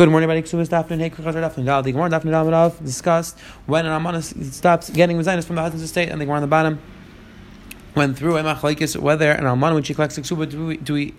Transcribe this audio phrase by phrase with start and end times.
[0.00, 0.48] Good morning, everybody.
[0.48, 1.82] Ksubas Dafnin, Hey, Kuchazar Dafnin, Dal.
[1.82, 6.08] The Gemara Dafnin Dal discussed when an Amana stops getting Mazinus from the husband's estate,
[6.08, 6.80] and the Gemara on the bottom
[7.94, 11.12] went through Emach whether an Almana, when she collects the Ksuba, do we, do we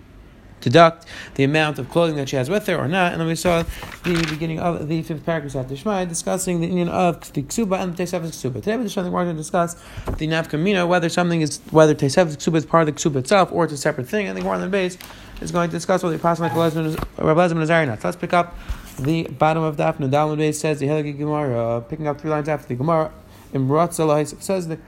[0.62, 3.12] deduct the amount of clothing that she has with her or not.
[3.12, 3.62] And then we saw
[4.04, 7.94] the beginning of the fifth paragraph after Shmai discussing the union of the ksuba and
[7.94, 8.54] the tesefes ksuba.
[8.54, 9.74] Today we're going to discuss
[10.16, 13.64] the nafkamina, whether something is whether tesefes ksuba is part of the ksuba itself or
[13.64, 14.26] it's a separate thing.
[14.26, 14.96] And the Gemara on the base
[15.40, 18.00] is going to discuss whether the apostle Rabbi Lezman is or not.
[18.00, 18.56] So let's pick up
[18.98, 19.96] the bottom of the Daf.
[19.96, 23.10] Nadal base says the Helagi Gemara, picking up three lines after the Gemara.
[23.52, 24.78] In Ratzalahis says the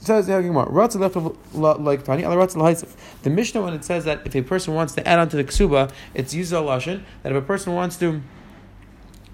[0.00, 5.06] says the like Tani, the Mishnah when it says that if a person wants to
[5.06, 8.20] add on to the ksuba, it's used a lashon that if a person wants to.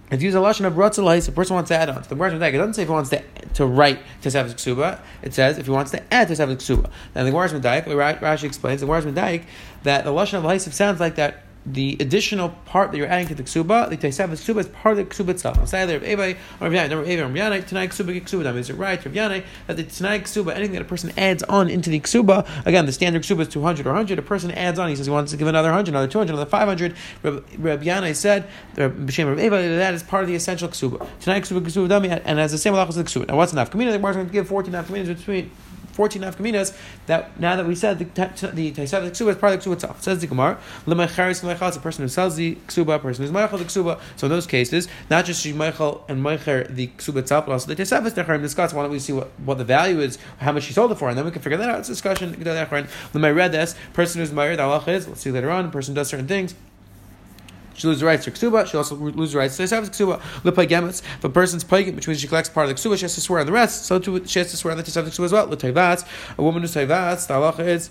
[0.09, 1.29] It's used a lashon of ratzalais.
[1.29, 2.01] A person wants to add on.
[2.05, 3.25] So the Gemara it doesn't say if he wants to
[3.55, 5.01] to write tesavos ksuba.
[5.23, 6.91] It says if he wants to add tesavos ksuba.
[7.15, 9.45] And the Gemara Medayik, Rashi explains the Gemara Medayik
[9.83, 13.35] that the lashon of laisiv sounds like that the additional part that you're adding to
[13.35, 15.59] the ksuba, the taisav ksuba is part of the ksuba itself.
[15.59, 18.57] I'll say either Ebay or Yanai, Rav Yanai, tonight ksuba ksuba.
[18.57, 21.69] Is it right, Rav Yanai, that the tonight ksuba, anything that a person adds on
[21.69, 24.89] into the ksuba, again, the standard ksuba is 200 or 100, a person adds on,
[24.89, 26.95] he says he wants to give another 100, another 200, another 500.
[27.23, 31.07] Rav, Rav Yanai said, B'Shem Rav Ebay, that is part of the essential ksuba.
[31.21, 33.27] Tonight ksuba ksuba dami, and has the same halachas as the ksuba.
[33.29, 33.71] Now what's enough?
[33.71, 35.51] Kamina, the Gemara is going to give 14 enough between
[35.97, 39.73] 14 nafkaminas that now that we said the the Ksuba is part of the Ksuba
[39.73, 40.03] itself.
[40.03, 43.59] Says the Gemara, L'mecharis L'mechal, a person who sells the Ksuba, a person who's Meichel
[43.59, 43.99] the Ksuba.
[44.17, 47.83] So in those cases, not just Meichel and Meicher the Ksuba itself, but also the
[47.83, 48.75] Taisav Necharim discuss.
[48.75, 51.09] Why don't we see what, what the value is, how much she sold it for,
[51.09, 51.81] and then we can figure that out.
[51.81, 52.33] It's a discussion.
[53.15, 56.55] L'meiredes, person who's Meir, the Allah is, let's see later on, person does certain things.
[57.77, 58.67] She loses rights to ksuba.
[58.67, 60.21] She also loses rights to the ksuba.
[60.43, 61.03] Lipagemitz.
[61.19, 63.21] If a person's pagan, which means she collects part of the ksuba, she has to
[63.21, 63.85] swear on the rest.
[63.85, 65.47] So too, she has to swear on the tesef ksuba as well.
[65.47, 66.07] L'tayvats.
[66.39, 67.27] A woman who's tayvats.
[67.27, 67.91] The halacha is.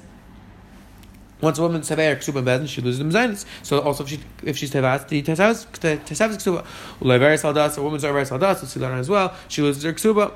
[1.42, 3.46] Once a woman sever ksuba bedin, she loses the mezainis.
[3.62, 6.66] So also if she if she's tevas, the tesavas ksuba.
[7.00, 9.36] Uleveris aldas, a woman's overis aldas, we'll see that as well.
[9.50, 10.34] She loses her ksuba.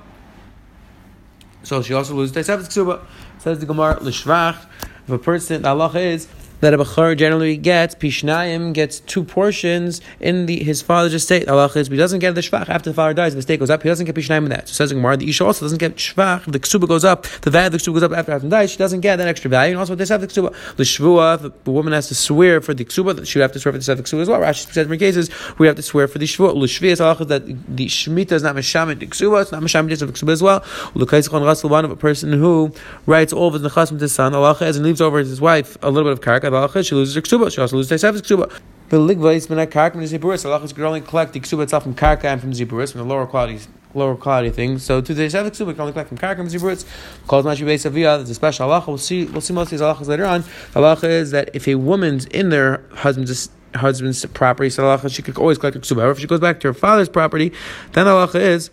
[1.63, 3.01] So she also loses tesavas ksuba.
[3.39, 4.65] Says the Gemara l'shvach.
[5.07, 6.27] If a person, the halacha is
[6.61, 11.47] that a Bechor generally gets, Pishnayim gets two portions in the, his father's estate.
[11.47, 13.83] Allah is, he doesn't get the Shvach after the father dies, the estate goes up,
[13.83, 14.67] he doesn't get Pishnayim in that.
[14.67, 17.67] So says Gemara, the Isha also doesn't get Shvach, the Ksuba goes up, the value
[17.67, 19.71] of the Ksuba goes up after husband dies, she doesn't get that extra value.
[19.71, 20.53] And also, they have the Ksuba.
[20.75, 23.73] The Shvua, the woman has to swear for the Ksuba, she would have to swear
[23.73, 24.39] for the Ksuba as well.
[24.39, 26.53] Rashi says in cases, we have to swear for the Shvua.
[26.53, 30.07] L'Shvi is Allah that the Shemitah is not Meshamet the Ksuba, it's not Meshamet of
[30.07, 30.63] the Ksuba as well.
[30.93, 32.71] L'Kaisikon Rasul, one of a person who
[33.05, 35.89] writes all of his Nechasm to his son, Allah and leaves over his wife a
[35.89, 37.51] little bit of Karka, Allah she loses her ksuba.
[37.51, 38.51] She also loses Taisav's ksuba.
[38.89, 40.45] The ligva is min karka from the ziburis.
[40.45, 43.25] Halachas could only collect the ksuba itself from karka and from ziburis, from the lower
[43.25, 43.59] quality
[43.93, 44.83] lower quality things.
[44.83, 46.85] So to the Taisav's ksuba can only collect from and ziburis.
[47.27, 48.17] Calls mashi beis avia.
[48.17, 48.87] There's a special halacha.
[48.87, 49.25] We'll see.
[49.25, 50.43] We'll see most of these halachas later on.
[50.73, 55.37] Halacha is that if a woman's in their husband's husband's property, so halacha she could
[55.37, 55.97] always collect the ksuba.
[55.97, 57.51] However, if she goes back to her father's property,
[57.93, 58.71] then halacha is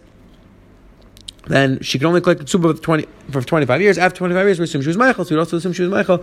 [1.46, 3.98] then she can only collect the for 20, for 25 years.
[3.98, 6.18] After 25 years, we assume she was Michael, so we also assume she was Michael.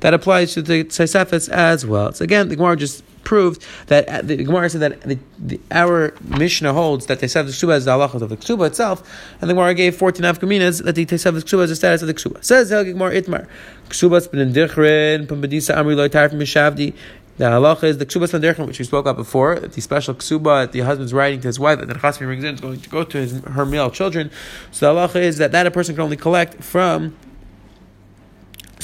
[0.00, 2.12] That applies to the Tzaisafis as well.
[2.12, 6.14] So again, the Gemara just proved that uh, the Gemara said that the, the, our
[6.22, 9.02] Mishnah holds that Teisav Ksuba is the halachas of the Ksuba itself,
[9.40, 12.14] and the Gemara gave 14 afkaminas that the Teisav Ksuba is the status of the
[12.14, 12.44] Ksuba.
[12.44, 13.48] Says the Gemara Itmar,
[13.88, 16.94] Ksuba's been in Dichrin, Pambadisa Amri Loy Tar from Mishavdi,
[17.36, 19.58] the halacha is the ksuba sanderchem, which we spoke about before.
[19.58, 22.54] The special ksuba that the husband's writing to his wife that the chasmi brings in
[22.54, 24.30] is going to go to his, her male children.
[24.70, 27.16] So the halacha is that that a person can only collect from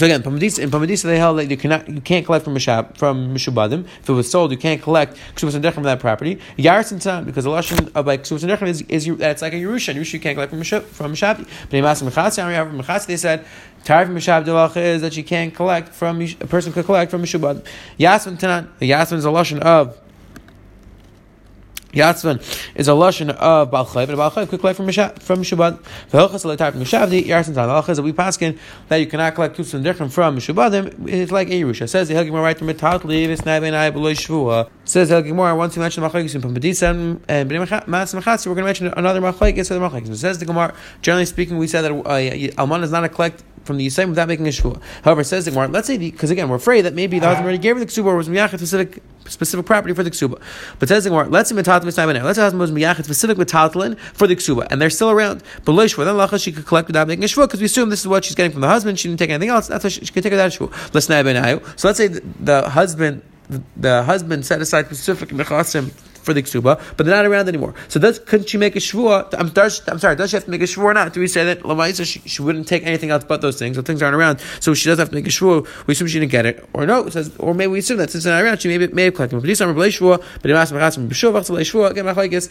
[0.00, 3.34] so again, in Pamadisa they held that you cannot, you can't collect from Mishab, from
[3.34, 3.84] Mishubadim.
[3.84, 6.36] If it was sold, you can't collect Ksubas and from that property.
[6.56, 9.94] Yaris because the lashon of like Ksubas and is, is that's like a Yerusha.
[9.94, 11.46] Yerusha you can't collect from Mishab, from Mishabi.
[11.68, 13.44] But in Masim Mechatzi, they said
[13.84, 17.62] Tarif Mishab Delacha is that you can't collect from a person could collect from Mishubadim.
[17.98, 19.98] Yasmin Tanan, the Yasmin is a lashon of
[21.92, 22.40] Yatzvan
[22.74, 25.20] is a lashon of Balchayv, and Balchayv could collect from Mishabad.
[25.20, 27.68] From Hilchas Alatar from Mishabdi, Yarsin Tan.
[27.68, 28.58] The that we paskin
[28.88, 31.88] that you cannot collect Kusum Dirchim from Mishabadim It's like a Yerusha.
[31.88, 34.70] Says the Hilgimor right from Metatli, Visnai Ben I Beloy Shvua.
[34.84, 36.90] Says the Hilgimor once we mentioned Machlekes from Padisa
[37.28, 40.14] and Bnei Mas Mechatzi, we're going to mention another Machlekes for the Machlekes.
[40.16, 40.74] Says the Gemara.
[41.02, 44.28] Generally speaking, we said that uh, Alman is not a collect from the Yisayim without
[44.28, 44.80] making a shvua.
[45.04, 47.76] However, says the let's say because again we're afraid that maybe the husband already gave
[47.76, 50.40] her the ksuba or was miyachet specific specific property for the ksuba.
[50.78, 52.24] But says the let's say mitatel now.
[52.24, 55.42] Let's say husband was miyachet specific mitatlin for the ksuba, and they're still around.
[55.64, 58.00] But shvua, then lacha she could collect without making a shvua because we assume this
[58.00, 58.98] is what she's getting from the husband.
[58.98, 59.68] She didn't take anything else.
[59.68, 60.94] That's why she, she could take it without shvua.
[60.94, 63.22] Let's So let's say the, the husband
[63.76, 65.92] the husband set aside specific nechasim
[66.22, 67.74] for the ksuba, but they're not around anymore.
[67.88, 69.32] So does couldn't she make a shvua?
[69.34, 69.52] I'm,
[69.92, 71.12] I'm sorry, does she have to make a shvua or not?
[71.12, 73.82] Do we say that Lamaisa she, she wouldn't take anything else but those things, so
[73.82, 75.66] things aren't around, so she does have to make a shvua.
[75.86, 77.06] We assume she didn't get it, or no?
[77.06, 79.14] It says, or maybe we assume that since it's not around, she may, may have
[79.14, 79.36] collected.
[79.36, 80.50] But these are shvua, but
[82.20, 82.42] again,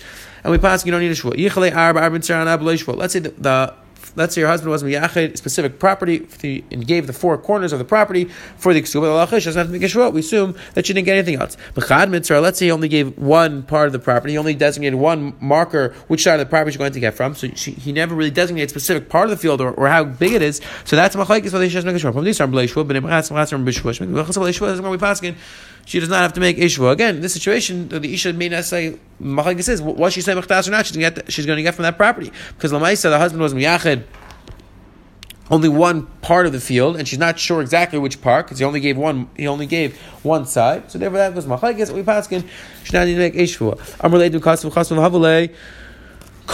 [0.43, 2.97] and we pass you don't need a shvua.
[2.97, 3.73] Let's say the, the
[4.15, 7.79] let's say your husband was miyached specific property the, and gave the four corners of
[7.79, 8.25] the property
[8.57, 10.13] for the ksuba.
[10.13, 11.57] We assume that she didn't get anything else.
[11.75, 14.99] B'chad mitzvah, let's say he only gave one part of the property, he only designated
[14.99, 17.35] one marker which side of the property she's going to get from.
[17.35, 20.03] So she, he never really designated a specific part of the field or, or how
[20.03, 20.61] big it is.
[20.85, 22.11] So that's machlekes whether she has to make a.
[22.11, 22.95] From these are b'leishvua, but
[24.89, 25.35] we paskin
[25.89, 26.91] she does not have to make ishva.
[26.91, 30.67] Again, in this situation, the isha may not say machlekes says what she said mechtas
[30.67, 30.85] or not.
[30.85, 33.41] She's going to get she's going to get from that property because lamaisa the husband
[33.41, 34.03] was miyached
[35.51, 38.65] only one part of the field, and she's not sure exactly which part because he
[38.65, 39.29] only gave one.
[39.35, 41.91] He only gave one side, so therefore that goes machlekes.
[41.91, 42.47] We paskin
[42.83, 43.97] she not need to make ishva.
[44.01, 45.53] I'm related to kasu chasu lahavale.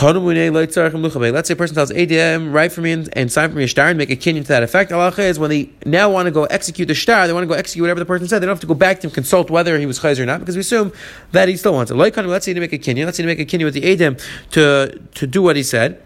[0.01, 3.67] Let's say a person tells ADM, write for me and, and sign for me a
[3.67, 4.91] star and make a kinyan to that effect.
[4.91, 7.53] Allah is when they now want to go execute the star, they want to go
[7.53, 8.39] execute whatever the person said.
[8.39, 10.41] They don't have to go back to him, consult whether he was chayz or not,
[10.41, 10.91] because we assume
[11.31, 11.95] that he still wants it.
[11.95, 13.05] Let's say to make a kinyan.
[13.05, 14.21] Let's say to make a kinyan with the ADM
[14.51, 16.04] to, to do what he said.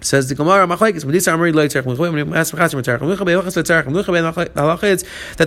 [0.00, 0.78] Says the Gemara, that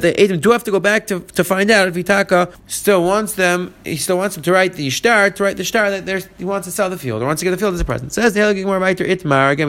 [0.02, 3.34] the Edom do have to go back to, to find out if Itaka still wants
[3.34, 6.46] them, he still wants them to write the star, to write the star that he
[6.46, 8.14] wants to sell the field, or wants to get the field as a present.
[8.14, 9.68] Says the Gemara, Itmar, again,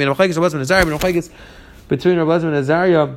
[1.88, 3.08] between Rabbi Azariah,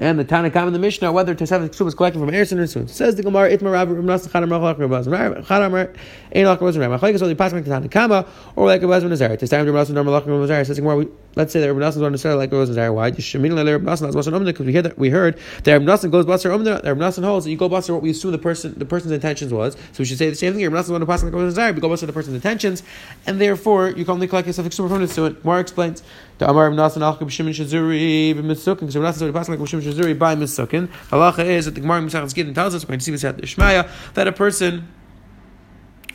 [0.00, 2.88] and the Tanakam and the Mishnah whether Tosefet Ksub is collected from Erison or Sun.
[2.88, 5.96] Says the Gemara, Itmar Rav Rav Nasa Chadam Rach Rav Rav Chadam
[6.34, 8.26] Ein Lach Rav Rav only passing to Tanakama
[8.56, 9.36] or like Rav Nazar.
[9.36, 11.06] To time Rav Rav Rav says the Gemara,
[11.36, 12.92] let's say that Rav is like Rav Nazar.
[12.94, 13.08] Why?
[13.08, 16.82] Le Rav Umna because we heard that we heard that Rav goes Basar Umna.
[16.82, 19.52] Rav Nasa holds that you go Basar what we assume the person the person's intentions
[19.52, 19.74] was.
[19.74, 20.70] So we should say the same thing.
[20.70, 21.72] Rav to pass like Rav Nazar.
[21.72, 22.82] We go Basar the person's intentions,
[23.26, 25.44] and therefore you can only collect yourself Ksub from it.
[25.44, 26.02] More explains.
[26.38, 26.92] The Amar Rav
[27.30, 30.88] Shimon Shazuri Rav Nasa is passing like Shimon Shazuri by Mitzukin.
[31.10, 33.36] Halacha is that the Gemara Masachas Gittin tells us, we're going to see this at
[33.36, 34.88] the Ishmael, that a person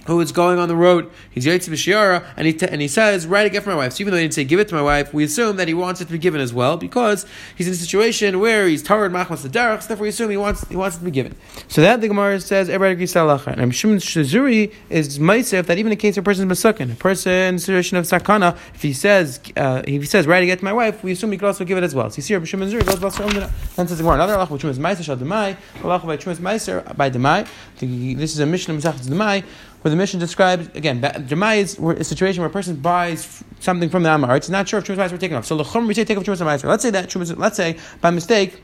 [0.05, 3.25] who is going on the road, he's Yaitz B'Shiara, and he, t- and he says,
[3.27, 3.93] write a gift for my wife.
[3.93, 5.73] So even though he didn't say give it to my wife, we assume that he
[5.73, 7.25] wants it to be given as well, because
[7.55, 10.37] he's in a situation where he's Tarad Machmas the Derech, so therefore we assume he
[10.37, 11.35] wants, he wants it to be given.
[11.67, 13.15] So that the Gemara says, everybody agrees.
[13.15, 17.31] And Shimon Shazuri is Maisef, that even in case of a person is a person
[17.31, 20.59] in a situation of Sakana, if he says, uh, if he says, write a gift
[20.59, 22.09] to my wife, we assume he could also give it as well.
[22.09, 23.49] So you see here, Shimon Shazuri goes Basar Omdana.
[23.75, 26.95] Then says the Gemara, another Allah, which was Maiser Shal Demai, Allah by Chumas Maiser
[26.95, 27.47] by Demai.
[27.79, 29.43] This is a mission of Masachas Demai,
[29.85, 34.01] where the mission describes again, Demai is a situation where a person buys something from
[34.01, 34.35] the Amar.
[34.35, 35.45] It's not sure if Chumas were taken off.
[35.45, 38.63] So the Chum we take off Chumas Let's say that Chumas, let's say by mistake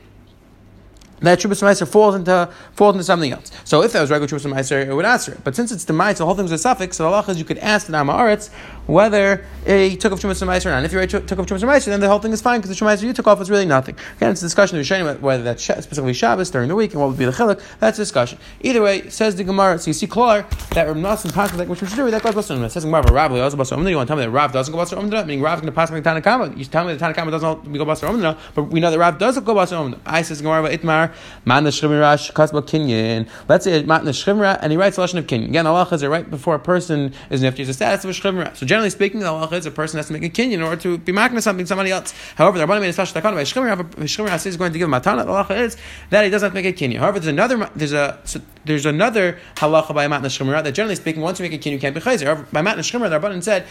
[1.20, 3.52] that Shubas Meiser falls into falls into something else.
[3.62, 5.44] So if that was regular Shubas Meiser, it would answer it.
[5.44, 6.96] But since it's the Meiser, the whole thing thing's a suffix.
[6.96, 8.50] So Allah is you could ask the Nama Aretz
[8.86, 10.84] whether he took off Shubas Meiser or not.
[10.84, 12.84] And if you took off Shubas Meiser, then the whole thing is fine because the
[12.84, 13.96] Shubas you took off is really nothing.
[14.16, 17.08] Again, it's a discussion of Rishonim whether that's specifically Shabbos during the week and what
[17.08, 17.60] would be the chiluk.
[17.80, 18.38] That's a discussion.
[18.60, 19.78] Either way, says the Gemara.
[19.78, 22.70] So you see, Klar that Rav Nassim passes like which Shuri that goes Basar It
[22.70, 24.98] says Gemara Rav also Basar You want to tell me that Rav doesn't go Basar
[24.98, 25.26] Umdra?
[25.26, 26.56] Meaning Rav is going to pass like Tanakama.
[26.56, 29.38] You tell me that Tanakama doesn't go Basar Umdra, but we know that Rav does
[29.38, 29.98] go Basar Umdra.
[30.04, 31.14] I says Gemara Itmar
[31.44, 33.28] Man Shrimirash Kasba Kinyan.
[33.48, 35.48] Let's say Matna Shrimra and he writes a lesson of Kinyan.
[35.48, 38.54] Again, Allah is right before a person is nifty, is a status of a Shrimra.
[38.56, 40.80] So generally speaking, the Allah is a person has to make a Kinyan in order
[40.80, 42.14] to be makna something somebody else.
[42.36, 45.26] However, the Rabbanim made a special takana by Shrimra is going to give him matana,
[45.26, 45.76] the Allah is
[46.08, 46.96] that he doesn't make a Kinyan.
[46.96, 51.20] However, there's another there's a so there's another halacha by Matna Shrimra that generally speaking,
[51.20, 52.24] once you make a Kinyan, you can't be chayzer.
[52.24, 53.66] However, by Matna Shrimra, the Rabbanim said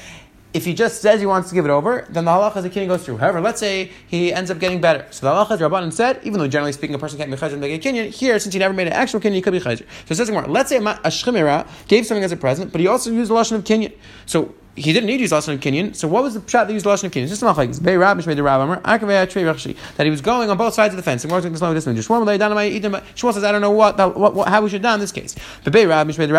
[0.53, 2.69] if he just says he wants to give it over, then the halacha is the
[2.69, 3.17] kinyan goes through.
[3.17, 5.07] However, let's say he ends up getting better.
[5.09, 7.61] So the halacha, Rabbanan said, even though generally speaking a person can't be chayzer and
[7.61, 9.85] make a kinyan, here, since he never made an actual kinyan, he could be chayzer.
[10.05, 10.45] So it says more.
[10.45, 13.53] Let's say a shchimera gave something as a present, but he also used the lashon
[13.53, 13.93] of kinyan.
[14.25, 15.93] So he didn't need to use lashon of kinyan.
[15.95, 17.27] So what was the shot that used lashon of kinyan?
[17.27, 17.83] Just a machlekes.
[17.83, 21.25] Bei Rab made the Amar that he was going on both sides of the fence.
[21.25, 22.21] And this this one.
[22.21, 24.87] Shmuel lay down Shmuel says, I don't know what, what, what how we should do
[24.89, 25.35] in this case.
[25.63, 26.33] But Bei Rab made the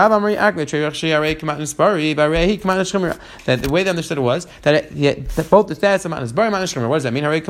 [2.82, 3.18] nishchimera.
[3.44, 6.12] That the way they understood it was that, it, yeah, that both the stats of
[6.12, 6.88] matnas bari matnas.
[6.88, 7.24] What does that mean?
[7.24, 7.48] It's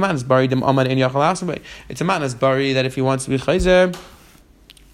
[2.01, 3.97] a matnas bari that if he wants to be chayzer.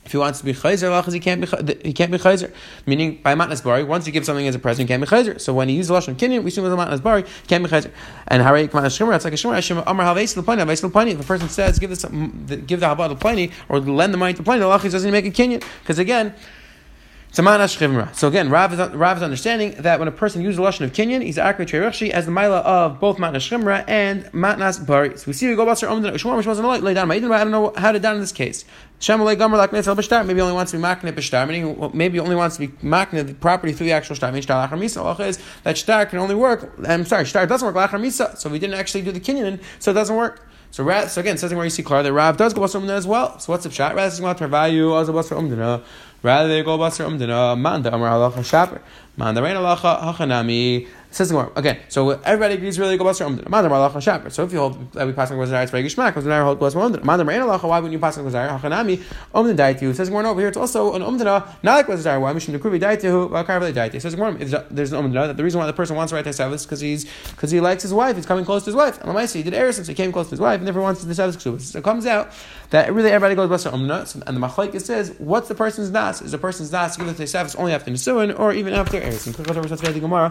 [0.08, 2.50] If he wants to be chayzer, he can't be he can't be chayzer.
[2.86, 5.38] Meaning by matnas bari, once you give something as a present, you can't be chayzer.
[5.38, 7.90] So when he uses lashon kinyan, we assume with a matnas bari, can't be chayzer.
[8.26, 9.52] And harei k'manas shimmer, it's like a shimmer.
[9.52, 11.10] Hashem amar haveis l'plani, haveis l'plani.
[11.10, 14.42] If a person says give this give the habad l'plani or lend the money to
[14.42, 16.32] plani, the lachis doesn't make a kinyan because again.
[16.32, 17.17] It's a manas chivra.
[17.30, 20.92] So again, Rav is, Rav is understanding that when a person uses the lashon of
[20.92, 25.16] kinyan, he's akre treirachshi as the mila of both matnas chimra and matnas bari.
[25.16, 26.04] So we see we go about our own.
[26.04, 28.64] I don't know how to down in this case.
[29.06, 29.36] Maybe only
[30.52, 33.86] wants to be makne b'shtar, meaning maybe only wants to be makne the property through
[33.86, 34.30] the actual shtar.
[34.32, 35.20] Meaning shtar lachar misa.
[35.20, 36.72] Is that shtar can only work.
[36.84, 38.36] I'm sorry, shtar doesn't work lachar misa.
[38.36, 40.47] So we didn't actually do the kinyan, so it doesn't work.
[40.70, 43.06] So, so again, says where you see clear the Rav does go basar umdina as
[43.06, 43.38] well.
[43.38, 43.94] So what's the shot?
[43.94, 45.82] Rather than about value, also basar umdina.
[46.22, 47.58] Rather they go basar umdina.
[47.58, 48.80] Manda amar halacha shaper.
[49.16, 50.86] Manda rein halacha hachanami.
[51.10, 51.36] Says the.
[51.36, 53.48] Okay, so everybody agrees really go basar umdin.
[53.48, 54.28] Madam malacha shaper.
[54.28, 56.22] So if you hold that we pass on gozar, it's very gishmak.
[56.22, 57.02] Now hold basar umdin.
[57.02, 57.66] Madam rein alacha.
[57.66, 58.60] Why wouldn't you pass on gozar?
[58.60, 59.02] Hachanami
[59.34, 59.94] umdin daitu.
[59.94, 60.48] Says Gemara over here.
[60.48, 62.20] It's also an umdina not like gozar.
[62.20, 63.30] Why mission dekruvi daitu?
[63.46, 64.02] Karveli daitu.
[64.02, 64.32] Says Gemara.
[64.32, 66.66] Uh, there's an umdina that the reason why the person wants to write this is
[66.66, 68.16] because he's because he likes his wife.
[68.16, 69.02] He's coming close to his wife.
[69.02, 70.56] And he did error since he came close to his wife.
[70.56, 72.30] and Never wants to Sabbath So it comes out
[72.68, 74.22] that really everybody goes basar umdina.
[74.26, 76.20] And the machlekes says what's the person's nas?
[76.20, 80.28] Is the person's nas given to the Sabbath only after Nisuin or even after error?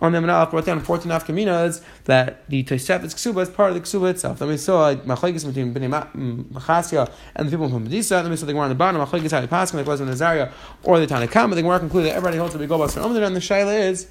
[0.00, 3.70] And the on the Menach brought down 14 afkaminas that the Tosefet's Ksuba is part
[3.70, 4.38] of the Ksuba itself.
[4.38, 8.22] Then we saw Machlekes between Bnei mm, Machasya and the people from Medisa.
[8.22, 10.08] Then we saw the Gemara on the bottom, Machlekes how they pass, like was in
[10.08, 10.52] Nazaria
[10.84, 11.50] or the Tanakam.
[11.50, 14.08] But the Gemara concluded that everybody holds to be Gobas from and the Shaila is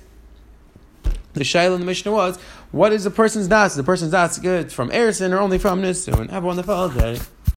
[1.33, 2.37] the Shaila in the Mishnah was,
[2.71, 3.75] what is a person's das?
[3.75, 6.29] The person's das good from Erison or only from Nisun?
[6.29, 7.19] Have a wonderful day.